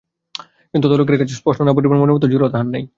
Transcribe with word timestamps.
কিন্তু 0.73 0.85
অত 0.87 0.95
লোকের 0.99 1.17
কাছে 1.17 1.33
স্পষ্ট 1.35 1.59
না 1.61 1.71
বলিবার 1.75 1.99
মতো 1.99 2.05
মনের 2.05 2.31
জোরও 2.33 2.53
তাহার 2.53 2.67
নাই। 2.67 2.83